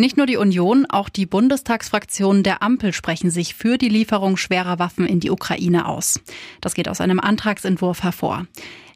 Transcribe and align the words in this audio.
Nicht 0.00 0.16
nur 0.16 0.26
die 0.26 0.36
Union, 0.36 0.86
auch 0.88 1.08
die 1.08 1.26
Bundestagsfraktionen 1.26 2.44
der 2.44 2.62
Ampel 2.62 2.92
sprechen 2.92 3.30
sich 3.30 3.56
für 3.56 3.78
die 3.78 3.88
Lieferung 3.88 4.36
schwerer 4.36 4.78
Waffen 4.78 5.04
in 5.04 5.18
die 5.18 5.32
Ukraine 5.32 5.88
aus. 5.88 6.20
Das 6.60 6.74
geht 6.74 6.88
aus 6.88 7.00
einem 7.00 7.18
Antragsentwurf 7.18 8.04
hervor. 8.04 8.46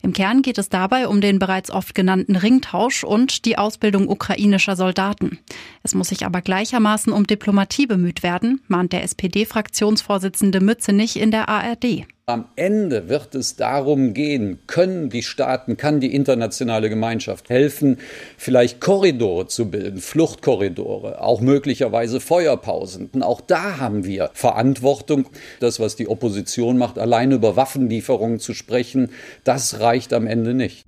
Im 0.03 0.13
Kern 0.13 0.43
geht 0.43 0.59
es 0.59 0.69
dabei 0.69 1.09
um 1.09 1.21
den 1.21 1.41
bereits 1.41 1.73
oft 1.73 1.97
genannten 1.97 2.37
Ringtausch 2.37 3.03
und 3.03 3.47
die 3.47 3.59
Ausbildung 3.59 4.09
ukrainischer 4.09 4.77
Soldaten. 4.77 5.41
Es 5.83 5.97
muss 5.97 6.11
sich 6.11 6.25
aber 6.25 6.41
gleichermaßen 6.41 7.13
um 7.13 7.27
Diplomatie 7.27 7.87
bemüht 7.87 8.23
werden, 8.23 8.61
mahnt 8.69 8.93
der 8.93 9.03
SPD-Fraktionsvorsitzende 9.03 10.61
Mützenich 10.61 11.19
in 11.19 11.33
der 11.33 11.49
ARD. 11.49 12.07
Am 12.27 12.45
Ende 12.55 13.09
wird 13.09 13.35
es 13.35 13.57
darum 13.57 14.15
gehen, 14.15 14.61
können 14.69 15.11
die 15.11 15.25
Staaten, 15.25 15.77
kann 15.77 15.99
die 15.99 16.15
internationale 16.15 16.89
Gemeinschaft 16.89 17.51
helfen, 17.51 17.99
vielleicht 18.39 18.81
Korridore 18.81 19.49
zu 19.49 19.69
bilden, 19.73 20.01
Fluchtkorridore, 20.01 21.21
auch 21.21 21.41
möglicherweise 21.41 22.21
Feuerpausen. 22.21 23.11
Und 23.13 23.25
auch 23.25 23.41
da 23.41 23.79
haben 23.79 24.05
wir 24.05 24.31
Verantwortung. 24.35 25.31
Das, 25.59 25.81
was 25.81 25.97
die 25.97 26.07
Opposition 26.07 26.79
macht, 26.79 26.97
allein 26.97 27.33
über 27.33 27.57
Waffenlieferungen 27.57 28.39
zu 28.39 28.55
sprechen, 28.55 29.11
das 29.43 29.81
reicht 29.81 30.13
am 30.13 30.29
Ende 30.29 30.55
nicht. 30.55 30.87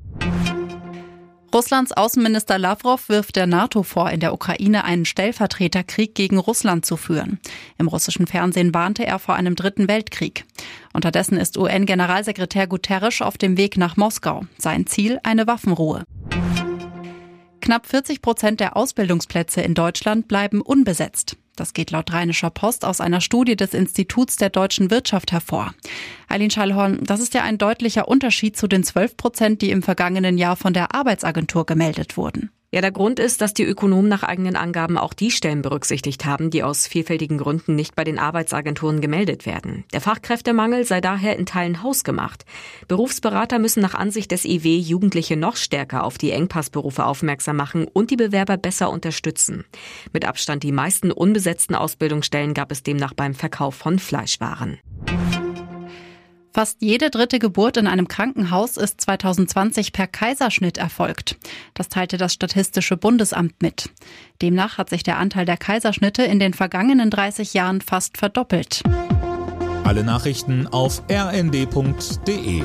Russlands 1.54 1.92
Außenminister 1.92 2.58
Lavrov 2.58 3.08
wirft 3.08 3.36
der 3.36 3.46
NATO 3.46 3.84
vor, 3.84 4.10
in 4.10 4.18
der 4.18 4.34
Ukraine 4.34 4.82
einen 4.82 5.04
Stellvertreterkrieg 5.04 6.12
gegen 6.14 6.38
Russland 6.38 6.84
zu 6.84 6.96
führen. 6.96 7.38
Im 7.78 7.86
russischen 7.86 8.26
Fernsehen 8.26 8.74
warnte 8.74 9.06
er 9.06 9.20
vor 9.20 9.36
einem 9.36 9.54
dritten 9.54 9.86
Weltkrieg. 9.86 10.44
Unterdessen 10.94 11.36
ist 11.36 11.58
UN-Generalsekretär 11.58 12.68
Guterres 12.68 13.20
auf 13.20 13.36
dem 13.36 13.56
Weg 13.56 13.76
nach 13.76 13.96
Moskau. 13.96 14.44
Sein 14.56 14.86
Ziel 14.86 15.18
eine 15.24 15.46
Waffenruhe. 15.46 16.04
Knapp 17.60 17.86
40 17.86 18.22
Prozent 18.22 18.60
der 18.60 18.76
Ausbildungsplätze 18.76 19.60
in 19.60 19.74
Deutschland 19.74 20.28
bleiben 20.28 20.62
unbesetzt. 20.62 21.36
Das 21.56 21.72
geht 21.72 21.90
laut 21.90 22.12
Rheinischer 22.12 22.50
Post 22.50 22.84
aus 22.84 23.00
einer 23.00 23.20
Studie 23.20 23.56
des 23.56 23.74
Instituts 23.74 24.36
der 24.36 24.50
deutschen 24.50 24.90
Wirtschaft 24.90 25.32
hervor. 25.32 25.74
Eileen 26.28 26.50
Schallhorn, 26.50 27.00
das 27.02 27.20
ist 27.20 27.34
ja 27.34 27.42
ein 27.42 27.58
deutlicher 27.58 28.06
Unterschied 28.06 28.56
zu 28.56 28.68
den 28.68 28.84
12 28.84 29.16
Prozent, 29.16 29.62
die 29.62 29.70
im 29.70 29.82
vergangenen 29.82 30.38
Jahr 30.38 30.56
von 30.56 30.74
der 30.74 30.94
Arbeitsagentur 30.94 31.66
gemeldet 31.66 32.16
wurden. 32.16 32.50
Ja, 32.74 32.80
der 32.80 32.90
Grund 32.90 33.20
ist, 33.20 33.40
dass 33.40 33.54
die 33.54 33.62
Ökonomen 33.62 34.08
nach 34.08 34.24
eigenen 34.24 34.56
Angaben 34.56 34.98
auch 34.98 35.12
die 35.12 35.30
Stellen 35.30 35.62
berücksichtigt 35.62 36.24
haben, 36.24 36.50
die 36.50 36.64
aus 36.64 36.88
vielfältigen 36.88 37.38
Gründen 37.38 37.76
nicht 37.76 37.94
bei 37.94 38.02
den 38.02 38.18
Arbeitsagenturen 38.18 39.00
gemeldet 39.00 39.46
werden. 39.46 39.84
Der 39.92 40.00
Fachkräftemangel 40.00 40.84
sei 40.84 41.00
daher 41.00 41.38
in 41.38 41.46
Teilen 41.46 41.84
hausgemacht. 41.84 42.44
Berufsberater 42.88 43.60
müssen 43.60 43.80
nach 43.80 43.94
Ansicht 43.94 44.32
des 44.32 44.44
IW 44.44 44.76
Jugendliche 44.76 45.36
noch 45.36 45.54
stärker 45.54 46.02
auf 46.02 46.18
die 46.18 46.32
Engpassberufe 46.32 47.04
aufmerksam 47.04 47.54
machen 47.54 47.86
und 47.86 48.10
die 48.10 48.16
Bewerber 48.16 48.56
besser 48.56 48.90
unterstützen. 48.90 49.64
Mit 50.12 50.24
Abstand 50.24 50.64
die 50.64 50.72
meisten 50.72 51.12
unbesetzten 51.12 51.76
Ausbildungsstellen 51.76 52.54
gab 52.54 52.72
es 52.72 52.82
demnach 52.82 53.14
beim 53.14 53.34
Verkauf 53.34 53.76
von 53.76 54.00
Fleischwaren. 54.00 54.80
Fast 56.54 56.82
jede 56.82 57.10
dritte 57.10 57.40
Geburt 57.40 57.76
in 57.78 57.88
einem 57.88 58.06
Krankenhaus 58.06 58.76
ist 58.76 59.00
2020 59.00 59.92
per 59.92 60.06
Kaiserschnitt 60.06 60.78
erfolgt. 60.78 61.36
Das 61.74 61.88
teilte 61.88 62.16
das 62.16 62.32
Statistische 62.32 62.96
Bundesamt 62.96 63.60
mit. 63.60 63.90
Demnach 64.40 64.78
hat 64.78 64.88
sich 64.88 65.02
der 65.02 65.18
Anteil 65.18 65.46
der 65.46 65.56
Kaiserschnitte 65.56 66.22
in 66.22 66.38
den 66.38 66.54
vergangenen 66.54 67.10
30 67.10 67.54
Jahren 67.54 67.80
fast 67.80 68.18
verdoppelt. 68.18 68.82
Alle 69.82 70.04
Nachrichten 70.04 70.68
auf 70.68 71.02
rnd.de 71.10 72.62